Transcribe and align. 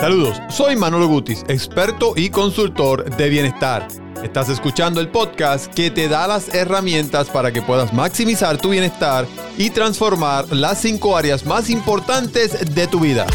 Saludos, 0.00 0.40
soy 0.48 0.76
Manolo 0.76 1.08
Gutis, 1.08 1.44
experto 1.48 2.12
y 2.14 2.30
consultor 2.30 3.16
de 3.16 3.28
bienestar. 3.28 3.88
Estás 4.22 4.48
escuchando 4.48 5.00
el 5.00 5.08
podcast 5.08 5.74
que 5.74 5.90
te 5.90 6.08
da 6.08 6.28
las 6.28 6.54
herramientas 6.54 7.28
para 7.28 7.50
que 7.50 7.62
puedas 7.62 7.92
maximizar 7.92 8.58
tu 8.58 8.70
bienestar 8.70 9.26
y 9.56 9.70
transformar 9.70 10.52
las 10.52 10.80
cinco 10.80 11.16
áreas 11.16 11.44
más 11.44 11.68
importantes 11.68 12.74
de 12.76 12.86
tu 12.86 13.00
vida. 13.00 13.26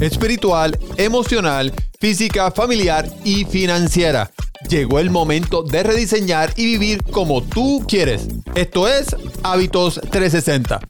Espiritual, 0.00 0.76
emocional, 0.96 1.72
física, 2.00 2.50
familiar 2.50 3.08
y 3.24 3.44
financiera. 3.44 4.32
Llegó 4.68 4.98
el 4.98 5.10
momento 5.10 5.62
de 5.62 5.84
rediseñar 5.84 6.52
y 6.56 6.64
vivir 6.64 7.04
como 7.04 7.40
tú 7.40 7.84
quieres. 7.86 8.26
Esto 8.56 8.88
es 8.88 9.14
Hábitos 9.44 10.00
360. 10.10 10.80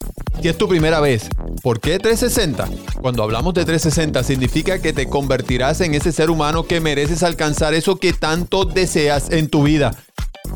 Si 0.40 0.48
es 0.48 0.56
tu 0.56 0.66
primera 0.66 1.00
vez, 1.00 1.28
¿por 1.62 1.80
qué 1.80 1.98
360? 1.98 2.68
Cuando 3.00 3.22
hablamos 3.22 3.54
de 3.54 3.64
360 3.64 4.22
significa 4.24 4.80
que 4.80 4.92
te 4.92 5.08
convertirás 5.08 5.80
en 5.80 5.94
ese 5.94 6.12
ser 6.12 6.30
humano 6.30 6.64
que 6.64 6.80
mereces 6.80 7.22
alcanzar 7.22 7.74
eso 7.74 7.96
que 7.96 8.12
tanto 8.12 8.64
deseas 8.64 9.30
en 9.30 9.48
tu 9.48 9.62
vida. 9.62 9.92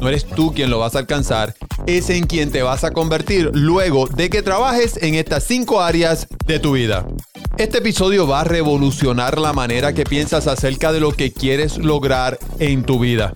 No 0.01 0.09
eres 0.09 0.27
tú 0.27 0.53
quien 0.53 0.69
lo 0.69 0.79
vas 0.79 0.95
a 0.95 0.99
alcanzar, 0.99 1.55
es 1.87 2.11
en 2.11 2.27
quien 2.27 2.51
te 2.51 2.63
vas 2.63 2.85
a 2.85 2.91
convertir 2.91 3.51
luego 3.55 4.07
de 4.09 4.29
que 4.29 4.43
trabajes 4.43 4.99
en 5.01 5.15
estas 5.15 5.45
cinco 5.45 5.81
áreas 5.81 6.27
de 6.47 6.59
tu 6.59 6.73
vida. 6.73 7.07
Este 7.57 7.79
episodio 7.79 8.27
va 8.27 8.43
a 8.43 8.45
revolucionar 8.45 9.39
la 9.39 9.55
manera 9.55 9.95
que 9.95 10.05
piensas 10.05 10.47
acerca 10.47 10.93
de 10.93 11.01
lo 11.01 11.13
que 11.13 11.33
quieres 11.33 11.79
lograr 11.79 12.39
en 12.59 12.83
tu 12.85 12.99
vida. 12.99 13.33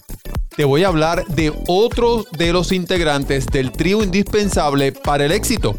Te 0.55 0.64
voy 0.64 0.84
a 0.84 0.89
hablar 0.89 1.25
de 1.28 1.55
otro 1.69 2.27
de 2.37 2.52
los 2.52 2.73
integrantes 2.73 3.47
del 3.47 3.73
trío 3.73 4.02
indispensable 4.02 4.92
para 4.92 5.25
el 5.25 5.33
éxito. 5.33 5.75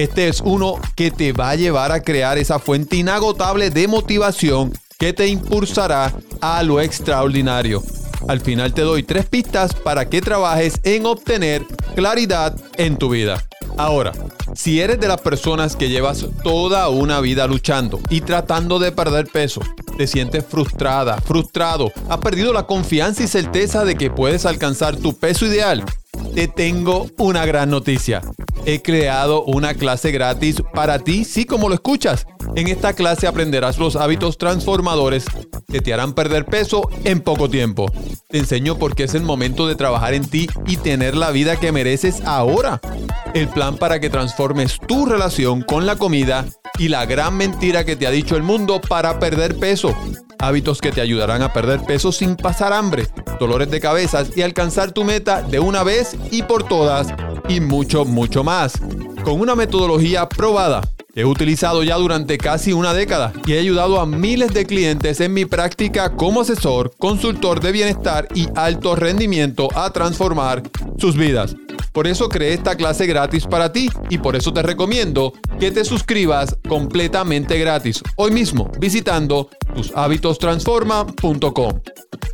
Este 0.00 0.28
es 0.28 0.40
uno 0.40 0.80
que 0.96 1.10
te 1.10 1.34
va 1.34 1.50
a 1.50 1.56
llevar 1.56 1.92
a 1.92 2.00
crear 2.00 2.38
esa 2.38 2.58
fuente 2.58 2.96
inagotable 2.96 3.68
de 3.68 3.86
motivación 3.86 4.72
que 4.98 5.12
te 5.12 5.26
impulsará 5.26 6.14
a 6.40 6.62
lo 6.62 6.80
extraordinario. 6.80 7.82
Al 8.26 8.40
final 8.40 8.72
te 8.72 8.80
doy 8.80 9.02
tres 9.02 9.26
pistas 9.26 9.74
para 9.74 10.08
que 10.08 10.22
trabajes 10.22 10.80
en 10.84 11.04
obtener 11.04 11.66
claridad 11.94 12.56
en 12.78 12.96
tu 12.96 13.10
vida. 13.10 13.44
Ahora, 13.76 14.12
si 14.54 14.80
eres 14.80 14.98
de 15.00 15.08
las 15.08 15.20
personas 15.20 15.76
que 15.76 15.90
llevas 15.90 16.24
toda 16.42 16.88
una 16.88 17.20
vida 17.20 17.46
luchando 17.46 18.00
y 18.08 18.22
tratando 18.22 18.78
de 18.78 18.92
perder 18.92 19.26
peso, 19.26 19.60
te 19.98 20.06
sientes 20.06 20.46
frustrada, 20.46 21.20
frustrado, 21.20 21.92
has 22.08 22.18
perdido 22.20 22.54
la 22.54 22.66
confianza 22.66 23.22
y 23.22 23.28
certeza 23.28 23.84
de 23.84 23.96
que 23.96 24.10
puedes 24.10 24.46
alcanzar 24.46 24.96
tu 24.96 25.14
peso 25.18 25.44
ideal, 25.44 25.84
te 26.34 26.48
tengo 26.48 27.06
una 27.18 27.44
gran 27.44 27.68
noticia. 27.68 28.22
He 28.66 28.82
creado 28.82 29.42
una 29.44 29.74
clase 29.74 30.12
gratis 30.12 30.62
para 30.74 30.98
ti, 30.98 31.24
sí 31.24 31.44
como 31.44 31.68
lo 31.68 31.74
escuchas. 31.74 32.26
En 32.56 32.68
esta 32.68 32.92
clase 32.92 33.26
aprenderás 33.26 33.78
los 33.78 33.96
hábitos 33.96 34.38
transformadores 34.38 35.24
que 35.70 35.80
te 35.80 35.94
harán 35.94 36.14
perder 36.14 36.44
peso 36.44 36.88
en 37.04 37.20
poco 37.20 37.48
tiempo. 37.48 37.90
Te 38.28 38.38
enseño 38.38 38.76
por 38.76 38.94
qué 38.94 39.04
es 39.04 39.14
el 39.14 39.22
momento 39.22 39.66
de 39.66 39.76
trabajar 39.76 40.14
en 40.14 40.28
ti 40.28 40.48
y 40.66 40.76
tener 40.76 41.16
la 41.16 41.30
vida 41.30 41.56
que 41.56 41.72
mereces 41.72 42.22
ahora. 42.24 42.80
El 43.34 43.48
plan 43.48 43.76
para 43.76 44.00
que 44.00 44.10
transformes 44.10 44.78
tu 44.86 45.06
relación 45.06 45.62
con 45.62 45.86
la 45.86 45.96
comida 45.96 46.44
y 46.78 46.88
la 46.88 47.06
gran 47.06 47.36
mentira 47.36 47.84
que 47.84 47.96
te 47.96 48.06
ha 48.06 48.10
dicho 48.10 48.36
el 48.36 48.42
mundo 48.42 48.80
para 48.80 49.18
perder 49.18 49.56
peso. 49.56 49.94
Hábitos 50.38 50.80
que 50.80 50.90
te 50.90 51.00
ayudarán 51.00 51.42
a 51.42 51.52
perder 51.52 51.82
peso 51.82 52.12
sin 52.12 52.34
pasar 52.34 52.72
hambre, 52.72 53.06
dolores 53.38 53.70
de 53.70 53.78
cabezas 53.78 54.36
y 54.36 54.42
alcanzar 54.42 54.92
tu 54.92 55.04
meta 55.04 55.42
de 55.42 55.60
una 55.60 55.82
vez 55.82 56.16
y 56.30 56.42
por 56.42 56.62
todas 56.62 57.08
y 57.50 57.60
mucho, 57.60 58.04
mucho 58.04 58.44
más. 58.44 58.74
Con 59.24 59.40
una 59.40 59.56
metodología 59.56 60.28
probada 60.28 60.82
He 61.14 61.24
utilizado 61.24 61.82
ya 61.82 61.96
durante 61.96 62.38
casi 62.38 62.72
una 62.72 62.94
década 62.94 63.32
y 63.44 63.54
he 63.54 63.58
ayudado 63.58 64.00
a 64.00 64.06
miles 64.06 64.54
de 64.54 64.64
clientes 64.64 65.20
en 65.20 65.34
mi 65.34 65.44
práctica 65.44 66.14
como 66.14 66.42
asesor, 66.42 66.94
consultor 66.98 67.60
de 67.60 67.72
bienestar 67.72 68.28
y 68.32 68.48
alto 68.54 68.94
rendimiento 68.94 69.68
a 69.74 69.92
transformar 69.92 70.62
sus 70.98 71.16
vidas. 71.16 71.56
Por 71.92 72.06
eso 72.06 72.28
creé 72.28 72.54
esta 72.54 72.76
clase 72.76 73.06
gratis 73.06 73.44
para 73.46 73.72
ti 73.72 73.90
y 74.08 74.18
por 74.18 74.36
eso 74.36 74.52
te 74.52 74.62
recomiendo 74.62 75.32
que 75.58 75.72
te 75.72 75.84
suscribas 75.84 76.56
completamente 76.68 77.58
gratis 77.58 78.02
hoy 78.14 78.30
mismo 78.30 78.70
visitando 78.78 79.50
tushabitostransforma.com. 79.74 81.80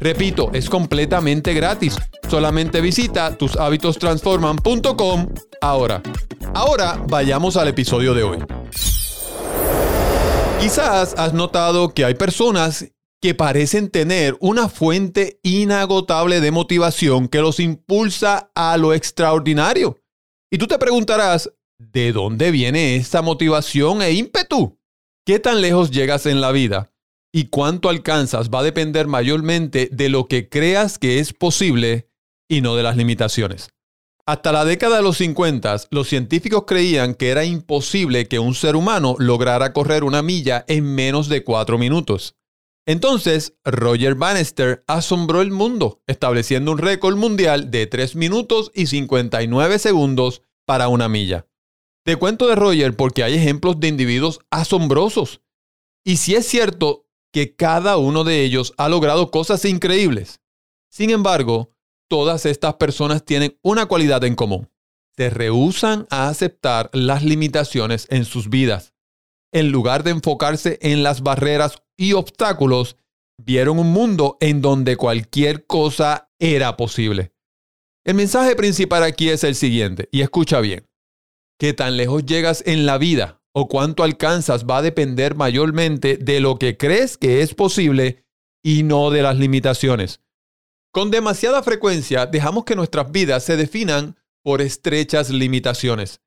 Repito, 0.00 0.50
es 0.52 0.68
completamente 0.68 1.54
gratis. 1.54 1.96
Solamente 2.28 2.80
visita 2.80 3.36
tushabitostransforman.com 3.36 5.28
ahora. 5.60 6.02
Ahora 6.54 7.02
vayamos 7.08 7.56
al 7.56 7.68
episodio 7.68 8.14
de 8.14 8.22
hoy. 8.22 8.38
Quizás 10.60 11.14
has 11.16 11.34
notado 11.34 11.90
que 11.90 12.04
hay 12.04 12.14
personas 12.14 12.86
que 13.20 13.34
parecen 13.34 13.90
tener 13.90 14.36
una 14.40 14.68
fuente 14.68 15.40
inagotable 15.42 16.40
de 16.40 16.50
motivación 16.50 17.28
que 17.28 17.40
los 17.40 17.60
impulsa 17.60 18.50
a 18.54 18.76
lo 18.76 18.94
extraordinario. 18.94 19.98
Y 20.50 20.58
tú 20.58 20.66
te 20.66 20.78
preguntarás, 20.78 21.50
¿de 21.78 22.12
dónde 22.12 22.50
viene 22.50 22.96
esa 22.96 23.22
motivación 23.22 24.02
e 24.02 24.12
ímpetu? 24.12 24.78
¿Qué 25.26 25.38
tan 25.38 25.60
lejos 25.60 25.90
llegas 25.90 26.26
en 26.26 26.40
la 26.40 26.52
vida? 26.52 26.92
¿Y 27.36 27.48
cuánto 27.48 27.90
alcanzas? 27.90 28.48
Va 28.48 28.60
a 28.60 28.62
depender 28.62 29.08
mayormente 29.08 29.90
de 29.92 30.08
lo 30.08 30.26
que 30.26 30.48
creas 30.48 30.98
que 30.98 31.18
es 31.18 31.34
posible 31.34 32.08
y 32.48 32.62
no 32.62 32.76
de 32.76 32.82
las 32.82 32.96
limitaciones. 32.96 33.68
Hasta 34.24 34.52
la 34.52 34.64
década 34.64 34.96
de 34.96 35.02
los 35.02 35.18
50, 35.18 35.76
los 35.90 36.08
científicos 36.08 36.64
creían 36.66 37.14
que 37.14 37.28
era 37.28 37.44
imposible 37.44 38.26
que 38.26 38.38
un 38.38 38.54
ser 38.54 38.74
humano 38.74 39.16
lograra 39.18 39.74
correr 39.74 40.02
una 40.02 40.22
milla 40.22 40.64
en 40.66 40.86
menos 40.94 41.28
de 41.28 41.44
cuatro 41.44 41.76
minutos. 41.76 42.36
Entonces, 42.86 43.52
Roger 43.66 44.14
Bannister 44.14 44.82
asombró 44.86 45.42
el 45.42 45.50
mundo, 45.50 46.00
estableciendo 46.06 46.72
un 46.72 46.78
récord 46.78 47.16
mundial 47.18 47.70
de 47.70 47.86
3 47.86 48.16
minutos 48.16 48.72
y 48.74 48.86
59 48.86 49.78
segundos 49.78 50.40
para 50.64 50.88
una 50.88 51.10
milla. 51.10 51.46
Te 52.02 52.16
cuento 52.16 52.46
de 52.46 52.54
Roger 52.54 52.96
porque 52.96 53.24
hay 53.24 53.34
ejemplos 53.34 53.78
de 53.78 53.88
individuos 53.88 54.40
asombrosos. 54.50 55.42
Y 56.02 56.16
si 56.16 56.34
es 56.34 56.46
cierto 56.46 57.05
que 57.32 57.54
cada 57.54 57.96
uno 57.96 58.24
de 58.24 58.42
ellos 58.42 58.74
ha 58.76 58.88
logrado 58.88 59.30
cosas 59.30 59.64
increíbles. 59.64 60.40
Sin 60.90 61.10
embargo, 61.10 61.72
todas 62.08 62.46
estas 62.46 62.74
personas 62.74 63.24
tienen 63.24 63.58
una 63.62 63.86
cualidad 63.86 64.24
en 64.24 64.34
común. 64.34 64.70
Se 65.16 65.30
rehusan 65.30 66.06
a 66.10 66.28
aceptar 66.28 66.90
las 66.92 67.22
limitaciones 67.22 68.06
en 68.10 68.24
sus 68.24 68.48
vidas. 68.48 68.94
En 69.52 69.70
lugar 69.70 70.02
de 70.02 70.10
enfocarse 70.10 70.78
en 70.82 71.02
las 71.02 71.22
barreras 71.22 71.82
y 71.96 72.12
obstáculos, 72.12 72.96
vieron 73.38 73.78
un 73.78 73.92
mundo 73.92 74.36
en 74.40 74.60
donde 74.60 74.96
cualquier 74.96 75.66
cosa 75.66 76.30
era 76.38 76.76
posible. 76.76 77.32
El 78.04 78.14
mensaje 78.14 78.54
principal 78.56 79.02
aquí 79.02 79.30
es 79.30 79.42
el 79.44 79.54
siguiente, 79.54 80.08
y 80.12 80.22
escucha 80.22 80.60
bien. 80.60 80.88
¿Qué 81.58 81.72
tan 81.72 81.96
lejos 81.96 82.24
llegas 82.24 82.62
en 82.66 82.86
la 82.86 82.98
vida 82.98 83.42
o 83.58 83.68
cuánto 83.68 84.02
alcanzas 84.02 84.66
va 84.66 84.76
a 84.76 84.82
depender 84.82 85.34
mayormente 85.34 86.18
de 86.18 86.40
lo 86.40 86.58
que 86.58 86.76
crees 86.76 87.16
que 87.16 87.40
es 87.40 87.54
posible 87.54 88.26
y 88.62 88.82
no 88.82 89.08
de 89.08 89.22
las 89.22 89.38
limitaciones. 89.38 90.20
Con 90.92 91.10
demasiada 91.10 91.62
frecuencia 91.62 92.26
dejamos 92.26 92.66
que 92.66 92.76
nuestras 92.76 93.10
vidas 93.10 93.44
se 93.44 93.56
definan 93.56 94.18
por 94.42 94.60
estrechas 94.60 95.30
limitaciones, 95.30 96.20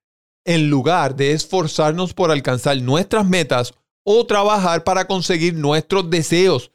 en 0.44 0.72
lugar 0.72 1.16
de 1.16 1.34
esforzarnos 1.34 2.16
por 2.16 2.32
alcanzar 2.32 2.82
nuestras 2.82 3.28
metas 3.28 3.76
o 4.04 4.26
trabajar 4.26 4.84
para 4.84 5.06
conseguir 5.06 5.54
nuestros 5.54 6.10
deseos. 6.10 6.72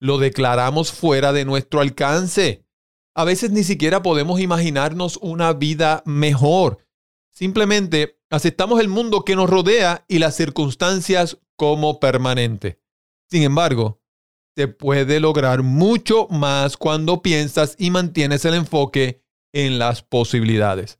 Lo 0.00 0.18
declaramos 0.18 0.90
fuera 0.90 1.32
de 1.32 1.44
nuestro 1.44 1.80
alcance. 1.80 2.66
A 3.14 3.22
veces 3.22 3.52
ni 3.52 3.62
siquiera 3.62 4.02
podemos 4.02 4.40
imaginarnos 4.40 5.16
una 5.22 5.52
vida 5.52 6.02
mejor. 6.06 6.84
Simplemente 7.30 8.18
aceptamos 8.32 8.80
el 8.80 8.88
mundo 8.88 9.24
que 9.24 9.36
nos 9.36 9.48
rodea 9.48 10.04
y 10.08 10.18
las 10.18 10.34
circunstancias 10.34 11.38
como 11.56 12.00
permanente. 12.00 12.80
Sin 13.30 13.42
embargo, 13.42 14.00
se 14.56 14.68
puede 14.68 15.20
lograr 15.20 15.62
mucho 15.62 16.28
más 16.28 16.76
cuando 16.76 17.22
piensas 17.22 17.76
y 17.78 17.90
mantienes 17.90 18.44
el 18.46 18.54
enfoque 18.54 19.22
en 19.54 19.78
las 19.78 20.02
posibilidades. 20.02 20.98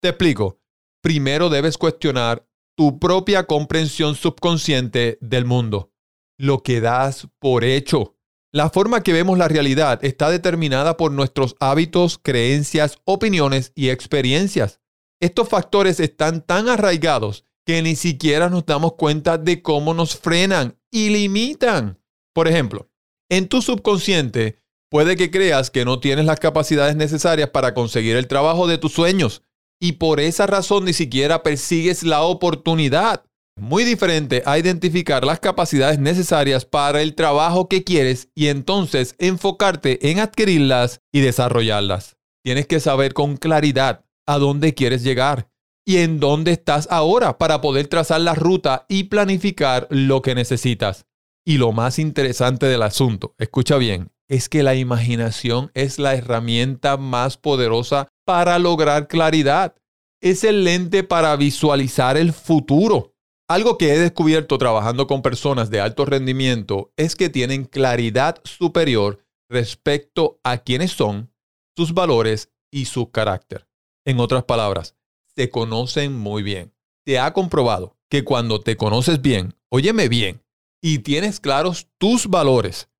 Te 0.00 0.10
explico. 0.10 0.60
Primero 1.02 1.48
debes 1.48 1.78
cuestionar 1.78 2.46
tu 2.76 2.98
propia 2.98 3.46
comprensión 3.46 4.14
subconsciente 4.14 5.18
del 5.20 5.44
mundo, 5.44 5.92
lo 6.38 6.62
que 6.62 6.80
das 6.80 7.28
por 7.38 7.64
hecho. 7.64 8.16
La 8.52 8.70
forma 8.70 9.02
que 9.02 9.12
vemos 9.12 9.38
la 9.38 9.48
realidad 9.48 10.04
está 10.04 10.30
determinada 10.30 10.96
por 10.96 11.12
nuestros 11.12 11.56
hábitos, 11.60 12.18
creencias, 12.18 12.98
opiniones 13.04 13.72
y 13.74 13.88
experiencias. 13.88 14.80
Estos 15.24 15.48
factores 15.48 16.00
están 16.00 16.42
tan 16.42 16.68
arraigados 16.68 17.46
que 17.64 17.80
ni 17.80 17.96
siquiera 17.96 18.50
nos 18.50 18.66
damos 18.66 18.92
cuenta 18.92 19.38
de 19.38 19.62
cómo 19.62 19.94
nos 19.94 20.16
frenan 20.16 20.78
y 20.90 21.08
limitan. 21.08 21.98
Por 22.34 22.46
ejemplo, 22.46 22.90
en 23.30 23.48
tu 23.48 23.62
subconsciente 23.62 24.58
puede 24.90 25.16
que 25.16 25.30
creas 25.30 25.70
que 25.70 25.86
no 25.86 25.98
tienes 25.98 26.26
las 26.26 26.40
capacidades 26.40 26.94
necesarias 26.94 27.48
para 27.48 27.72
conseguir 27.72 28.16
el 28.16 28.26
trabajo 28.26 28.66
de 28.66 28.76
tus 28.76 28.92
sueños 28.92 29.40
y 29.80 29.92
por 29.92 30.20
esa 30.20 30.46
razón 30.46 30.84
ni 30.84 30.92
siquiera 30.92 31.42
persigues 31.42 32.02
la 32.02 32.20
oportunidad. 32.20 33.24
Muy 33.58 33.84
diferente 33.84 34.42
a 34.44 34.58
identificar 34.58 35.24
las 35.24 35.40
capacidades 35.40 35.98
necesarias 35.98 36.66
para 36.66 37.00
el 37.00 37.14
trabajo 37.14 37.70
que 37.70 37.82
quieres 37.82 38.28
y 38.34 38.48
entonces 38.48 39.14
enfocarte 39.18 40.10
en 40.10 40.18
adquirirlas 40.18 41.00
y 41.14 41.20
desarrollarlas. 41.20 42.18
Tienes 42.44 42.66
que 42.66 42.78
saber 42.78 43.14
con 43.14 43.38
claridad 43.38 44.04
a 44.26 44.38
dónde 44.38 44.74
quieres 44.74 45.02
llegar 45.02 45.48
y 45.86 45.98
en 45.98 46.18
dónde 46.18 46.52
estás 46.52 46.88
ahora 46.90 47.38
para 47.38 47.60
poder 47.60 47.88
trazar 47.88 48.20
la 48.20 48.34
ruta 48.34 48.86
y 48.88 49.04
planificar 49.04 49.86
lo 49.90 50.22
que 50.22 50.34
necesitas. 50.34 51.06
Y 51.46 51.58
lo 51.58 51.72
más 51.72 51.98
interesante 51.98 52.66
del 52.66 52.82
asunto, 52.82 53.34
escucha 53.38 53.76
bien, 53.76 54.10
es 54.28 54.48
que 54.48 54.62
la 54.62 54.74
imaginación 54.74 55.70
es 55.74 55.98
la 55.98 56.14
herramienta 56.14 56.96
más 56.96 57.36
poderosa 57.36 58.08
para 58.24 58.58
lograr 58.58 59.08
claridad. 59.08 59.74
Es 60.22 60.42
el 60.44 60.64
lente 60.64 61.04
para 61.04 61.36
visualizar 61.36 62.16
el 62.16 62.32
futuro. 62.32 63.14
Algo 63.46 63.76
que 63.76 63.92
he 63.92 63.98
descubierto 63.98 64.56
trabajando 64.56 65.06
con 65.06 65.20
personas 65.20 65.68
de 65.68 65.82
alto 65.82 66.06
rendimiento 66.06 66.92
es 66.96 67.14
que 67.14 67.28
tienen 67.28 67.66
claridad 67.66 68.40
superior 68.44 69.22
respecto 69.50 70.40
a 70.42 70.58
quiénes 70.58 70.92
son, 70.92 71.30
sus 71.76 71.92
valores 71.92 72.50
y 72.72 72.86
su 72.86 73.10
carácter. 73.10 73.68
En 74.06 74.20
otras 74.20 74.44
palabras, 74.44 74.96
se 75.34 75.50
conocen 75.50 76.12
muy 76.16 76.42
bien. 76.42 76.74
Te 77.04 77.18
ha 77.18 77.32
comprobado 77.32 77.96
que 78.10 78.24
cuando 78.24 78.60
te 78.60 78.76
conoces 78.76 79.20
bien, 79.22 79.54
óyeme 79.70 80.08
bien, 80.08 80.42
y 80.82 80.98
tienes 80.98 81.40
claros 81.40 81.88
tus 81.98 82.28
valores, 82.28 82.90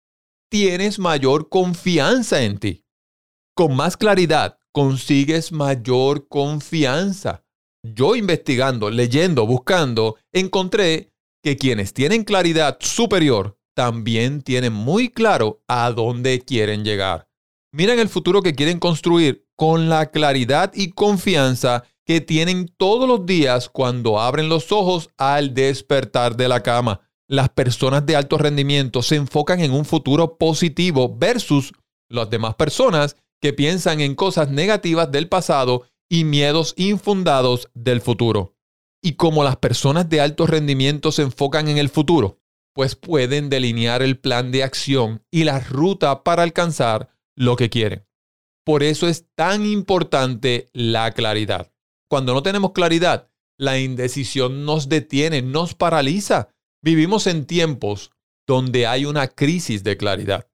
tienes 0.51 0.99
mayor 0.99 1.49
confianza 1.49 2.43
en 2.43 2.59
ti. 2.59 2.85
Con 3.55 3.77
más 3.77 3.97
claridad 3.97 4.59
consigues 4.73 5.53
mayor 5.53 6.29
confianza. 6.29 7.45
Yo 7.83 8.17
investigando, 8.17 8.91
leyendo, 8.91 9.47
buscando, 9.47 10.17
encontré 10.33 11.13
que 11.43 11.57
quienes 11.57 11.93
tienen 11.93 12.25
claridad 12.25 12.79
superior 12.81 13.59
también 13.75 14.43
tienen 14.43 14.73
muy 14.73 15.11
claro 15.11 15.63
a 15.69 15.91
dónde 15.91 16.41
quieren 16.41 16.85
llegar. 16.85 17.29
Miren 17.73 17.99
el 17.99 18.09
futuro 18.09 18.41
que 18.41 18.55
quieren 18.55 18.79
construir 18.79 19.44
con 19.57 19.89
la 19.89 20.11
claridad 20.11 20.73
y 20.75 20.91
confianza 20.91 21.85
que 22.05 22.21
tienen 22.21 22.69
todos 22.77 23.09
los 23.09 23.25
días 23.27 23.69
cuando 23.69 24.21
abren 24.21 24.49
los 24.49 24.73
ojos 24.73 25.11
al 25.17 25.55
despertar 25.55 26.37
de 26.37 26.49
la 26.49 26.63
cama. 26.63 27.01
Las 27.27 27.49
personas 27.49 28.05
de 28.05 28.17
alto 28.17 28.37
rendimiento 28.37 29.03
se 29.03 29.17
enfocan 29.17 29.61
en 29.61 29.73
un 29.73 29.85
futuro 29.85 30.37
positivo 30.37 31.15
versus 31.17 31.73
las 32.11 32.29
demás 32.29 32.55
personas 32.57 33.17
que 33.41 33.53
piensan 33.53 34.01
en 34.01 34.15
cosas 34.15 34.51
negativas 34.51 35.11
del 35.11 35.29
pasado 35.29 35.85
y 36.09 36.25
miedos 36.25 36.75
infundados 36.77 37.71
del 37.75 38.01
futuro. 38.01 38.55
Y 39.03 39.15
como 39.15 39.45
las 39.45 39.57
personas 39.57 40.09
de 40.09 40.21
alto 40.21 40.47
rendimiento 40.47 41.13
se 41.13 41.23
enfocan 41.23 41.69
en 41.69 41.79
el 41.79 41.89
futuro, 41.89 42.41
pues 42.75 42.95
pueden 42.97 43.49
delinear 43.49 44.03
el 44.03 44.19
plan 44.19 44.51
de 44.51 44.63
acción 44.63 45.23
y 45.31 45.45
la 45.45 45.61
ruta 45.61 46.25
para 46.25 46.43
alcanzar 46.43 47.09
lo 47.35 47.57
que 47.57 47.71
quieren. 47.71 48.07
Por 48.65 48.83
eso 48.83 49.09
es 49.09 49.27
tan 49.35 49.67
importante 49.67 50.71
la 50.73 51.13
claridad. 51.13 51.71
Cuando 52.09 52.33
no 52.33 52.43
tenemos 52.43 52.73
claridad, 52.73 53.31
la 53.59 53.79
indecisión 53.79 54.65
nos 54.65 54.89
detiene, 54.89 55.43
nos 55.43 55.75
paraliza. 55.75 56.49
Vivimos 56.83 57.27
en 57.27 57.47
tiempos 57.47 58.11
donde 58.47 58.87
hay 58.87 59.05
una 59.05 59.29
crisis 59.29 59.85
de 59.85 59.97
claridad. 59.97 60.49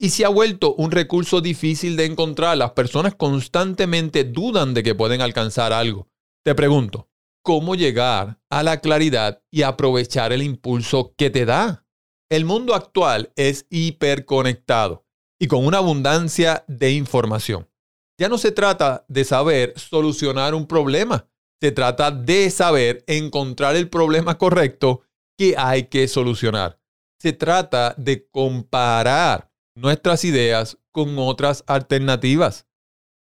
Y 0.00 0.10
se 0.10 0.24
ha 0.24 0.28
vuelto 0.28 0.74
un 0.74 0.90
recurso 0.90 1.40
difícil 1.40 1.96
de 1.96 2.06
encontrar. 2.06 2.56
Las 2.56 2.72
personas 2.72 3.14
constantemente 3.16 4.24
dudan 4.24 4.74
de 4.74 4.82
que 4.82 4.94
pueden 4.94 5.20
alcanzar 5.20 5.72
algo. 5.72 6.08
Te 6.44 6.54
pregunto, 6.54 7.08
¿cómo 7.42 7.74
llegar 7.74 8.40
a 8.50 8.62
la 8.62 8.80
claridad 8.80 9.42
y 9.50 9.62
aprovechar 9.62 10.32
el 10.32 10.42
impulso 10.42 11.14
que 11.16 11.30
te 11.30 11.44
da? 11.44 11.86
El 12.30 12.44
mundo 12.44 12.74
actual 12.74 13.32
es 13.36 13.66
hiperconectado 13.68 15.04
y 15.42 15.48
con 15.48 15.66
una 15.66 15.78
abundancia 15.78 16.64
de 16.68 16.92
información. 16.92 17.68
Ya 18.16 18.28
no 18.28 18.38
se 18.38 18.52
trata 18.52 19.04
de 19.08 19.24
saber 19.24 19.74
solucionar 19.76 20.54
un 20.54 20.68
problema, 20.68 21.28
se 21.60 21.72
trata 21.72 22.12
de 22.12 22.48
saber 22.48 23.02
encontrar 23.08 23.74
el 23.74 23.88
problema 23.88 24.38
correcto 24.38 25.02
que 25.36 25.56
hay 25.58 25.88
que 25.88 26.06
solucionar. 26.06 26.78
Se 27.20 27.32
trata 27.32 27.92
de 27.98 28.28
comparar 28.30 29.50
nuestras 29.74 30.24
ideas 30.24 30.78
con 30.92 31.18
otras 31.18 31.64
alternativas. 31.66 32.68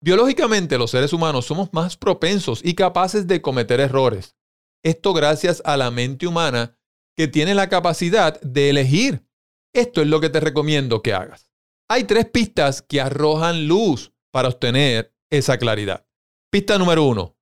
Biológicamente 0.03 0.77
los 0.77 0.91
seres 0.91 1.15
humanos 1.15 1.47
somos 1.47 1.73
más 1.73 1.97
propensos 1.97 2.61
y 2.63 2.75
capaces 2.75 3.27
de 3.27 3.41
cometer 3.41 3.81
errores. 3.81 4.37
Esto 4.83 5.15
gracias 5.15 5.63
a 5.65 5.79
la 5.79 5.91
mente 5.91 6.27
humana 6.27 6.77
que 7.17 7.29
tiene 7.29 7.55
la 7.55 7.71
capacidad 7.71 8.39
de 8.43 8.69
elegir. 8.69 9.27
Esto 9.73 10.03
es 10.03 10.07
lo 10.07 10.21
que 10.21 10.29
te 10.29 10.41
recomiendo 10.41 11.01
que 11.01 11.15
hagas. 11.15 11.54
Hay 11.89 12.05
tres 12.05 12.27
pistas 12.27 12.81
que 12.83 13.01
arrojan 13.01 13.69
luz 13.69 14.13
para 14.33 14.49
obtener 14.49 15.15
esa 15.31 15.59
claridad. 15.59 16.07
Pista 16.51 16.79
número 16.79 17.05
uno, 17.05 17.37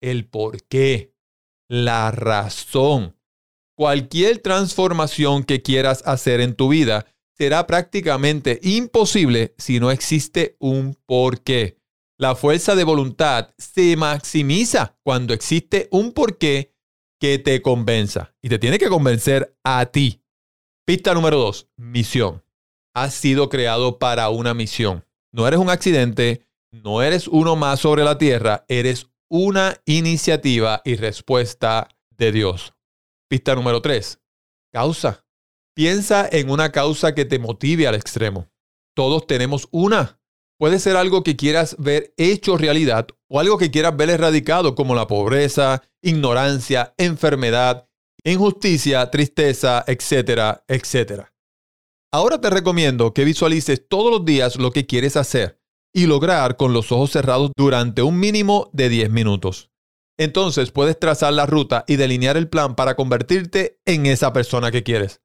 el 0.00 0.28
por 0.28 0.62
qué, 0.64 1.14
la 1.68 2.10
razón. 2.12 3.16
Cualquier 3.76 4.38
transformación 4.38 5.44
que 5.44 5.62
quieras 5.62 6.02
hacer 6.06 6.40
en 6.40 6.54
tu 6.54 6.68
vida 6.68 7.06
será 7.36 7.66
prácticamente 7.66 8.60
imposible 8.62 9.54
si 9.58 9.80
no 9.80 9.90
existe 9.90 10.56
un 10.58 10.96
por 11.06 11.42
qué. 11.42 11.78
La 12.18 12.34
fuerza 12.34 12.74
de 12.74 12.84
voluntad 12.84 13.54
se 13.58 13.96
maximiza 13.96 14.98
cuando 15.04 15.34
existe 15.34 15.88
un 15.92 16.12
porqué 16.12 16.74
que 17.20 17.38
te 17.38 17.62
convenza 17.62 18.34
y 18.42 18.48
te 18.48 18.58
tiene 18.58 18.78
que 18.78 18.88
convencer 18.88 19.56
a 19.64 19.86
ti. 19.86 20.22
Pista 20.84 21.14
número 21.14 21.38
dos, 21.38 21.68
misión. 21.76 22.42
Has 23.00 23.14
sido 23.14 23.48
creado 23.48 24.00
para 24.00 24.28
una 24.28 24.54
misión. 24.54 25.04
No 25.32 25.46
eres 25.46 25.60
un 25.60 25.70
accidente, 25.70 26.48
no 26.72 27.00
eres 27.00 27.28
uno 27.28 27.54
más 27.54 27.78
sobre 27.78 28.02
la 28.02 28.18
tierra, 28.18 28.64
eres 28.66 29.06
una 29.30 29.80
iniciativa 29.84 30.82
y 30.84 30.96
respuesta 30.96 31.86
de 32.16 32.32
Dios. 32.32 32.74
Pista 33.30 33.54
número 33.54 33.80
3. 33.82 34.18
Causa. 34.72 35.24
Piensa 35.76 36.28
en 36.28 36.50
una 36.50 36.72
causa 36.72 37.14
que 37.14 37.24
te 37.24 37.38
motive 37.38 37.86
al 37.86 37.94
extremo. 37.94 38.48
Todos 38.96 39.28
tenemos 39.28 39.68
una. 39.70 40.18
Puede 40.58 40.80
ser 40.80 40.96
algo 40.96 41.22
que 41.22 41.36
quieras 41.36 41.76
ver 41.78 42.12
hecho 42.16 42.56
realidad 42.56 43.06
o 43.28 43.38
algo 43.38 43.58
que 43.58 43.70
quieras 43.70 43.96
ver 43.96 44.10
erradicado 44.10 44.74
como 44.74 44.96
la 44.96 45.06
pobreza, 45.06 45.84
ignorancia, 46.02 46.94
enfermedad, 46.98 47.88
injusticia, 48.24 49.08
tristeza, 49.12 49.84
etcétera, 49.86 50.64
etcétera. 50.66 51.32
Ahora 52.10 52.40
te 52.40 52.48
recomiendo 52.48 53.12
que 53.12 53.26
visualices 53.26 53.86
todos 53.86 54.10
los 54.10 54.24
días 54.24 54.56
lo 54.56 54.70
que 54.70 54.86
quieres 54.86 55.14
hacer 55.16 55.60
y 55.92 56.06
lograr 56.06 56.56
con 56.56 56.72
los 56.72 56.90
ojos 56.90 57.10
cerrados 57.10 57.50
durante 57.54 58.00
un 58.00 58.18
mínimo 58.18 58.70
de 58.72 58.88
10 58.88 59.10
minutos. 59.10 59.70
Entonces 60.18 60.70
puedes 60.70 60.98
trazar 60.98 61.34
la 61.34 61.44
ruta 61.44 61.84
y 61.86 61.96
delinear 61.96 62.38
el 62.38 62.48
plan 62.48 62.76
para 62.76 62.96
convertirte 62.96 63.78
en 63.84 64.06
esa 64.06 64.32
persona 64.32 64.70
que 64.70 64.82
quieres. 64.82 65.20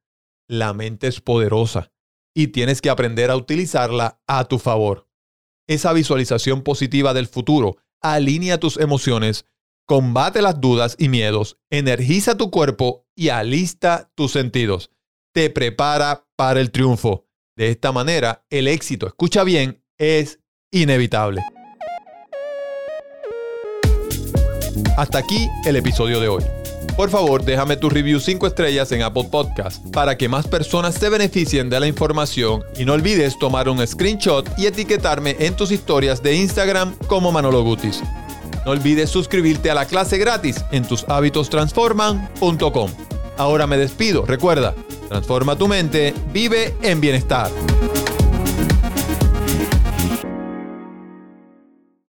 La 0.49 0.73
mente 0.73 1.07
es 1.07 1.21
poderosa 1.21 1.93
y 2.35 2.47
tienes 2.47 2.81
que 2.81 2.89
aprender 2.89 3.31
a 3.31 3.37
utilizarla 3.37 4.21
a 4.27 4.45
tu 4.49 4.59
favor. 4.59 5.07
Esa 5.67 5.93
visualización 5.93 6.63
positiva 6.63 7.13
del 7.13 7.27
futuro 7.27 7.77
alinea 8.01 8.59
tus 8.59 8.77
emociones, 8.77 9.45
combate 9.87 10.41
las 10.41 10.59
dudas 10.59 10.97
y 10.99 11.07
miedos, 11.07 11.59
energiza 11.69 12.35
tu 12.35 12.51
cuerpo 12.51 13.07
y 13.15 13.29
alista 13.29 14.11
tus 14.15 14.33
sentidos 14.33 14.92
te 15.33 15.49
prepara 15.49 16.25
para 16.35 16.61
el 16.61 16.71
triunfo. 16.71 17.25
De 17.55 17.69
esta 17.69 17.91
manera, 17.91 18.45
el 18.49 18.67
éxito, 18.67 19.07
escucha 19.07 19.43
bien, 19.43 19.83
es 19.97 20.39
inevitable. 20.71 21.41
Hasta 24.97 25.17
aquí 25.17 25.47
el 25.65 25.75
episodio 25.75 26.19
de 26.19 26.27
hoy. 26.27 26.43
Por 26.95 27.09
favor, 27.09 27.43
déjame 27.43 27.77
tu 27.77 27.89
review 27.89 28.19
5 28.19 28.45
estrellas 28.45 28.91
en 28.91 29.01
Apple 29.01 29.27
Podcast 29.31 29.83
para 29.87 30.15
que 30.15 30.29
más 30.29 30.47
personas 30.47 30.93
se 30.95 31.09
beneficien 31.09 31.69
de 31.69 31.79
la 31.79 31.87
información 31.87 32.63
y 32.77 32.85
no 32.85 32.93
olvides 32.93 33.39
tomar 33.39 33.67
un 33.67 33.85
screenshot 33.85 34.47
y 34.59 34.67
etiquetarme 34.67 35.35
en 35.39 35.55
tus 35.55 35.71
historias 35.71 36.21
de 36.21 36.35
Instagram 36.35 36.95
como 37.07 37.31
Manolo 37.31 37.63
Gutis. 37.63 38.03
No 38.65 38.71
olvides 38.71 39.09
suscribirte 39.09 39.71
a 39.71 39.75
la 39.75 39.85
clase 39.85 40.19
gratis 40.19 40.63
en 40.71 40.85
tushabitostransforman.com. 40.85 42.91
Ahora 43.37 43.65
me 43.65 43.77
despido, 43.77 44.25
recuerda, 44.25 44.75
Transforma 45.13 45.55
tu 45.55 45.67
mente, 45.67 46.11
vive 46.33 46.73
en 46.81 46.99
bienestar. 46.99 47.51